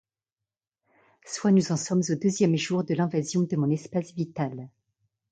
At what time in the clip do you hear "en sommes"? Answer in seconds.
1.71-2.01